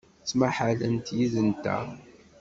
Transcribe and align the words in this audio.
Ttmahalent 0.21 1.07
yid-nteɣ. 1.17 1.85